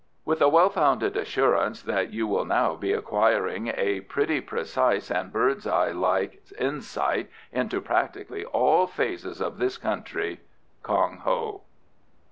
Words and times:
With 0.25 0.41
a 0.41 0.49
fell 0.49 0.71
founded 0.71 1.15
assurance 1.15 1.83
that 1.83 2.11
you 2.11 2.25
will 2.25 2.43
now 2.43 2.73
be 2.75 2.91
acquiring 2.91 3.67
a 3.67 3.99
really 4.15 4.41
precise 4.41 5.11
and 5.11 5.31
bird's 5.31 5.67
eye 5.67 5.91
like 5.91 6.41
insight 6.59 7.29
into 7.51 7.79
practically 7.81 8.43
all 8.45 8.87
phases 8.87 9.39
of 9.39 9.59
this 9.59 9.77
country. 9.77 10.39
KONG 10.81 11.17
HO. 11.17 11.61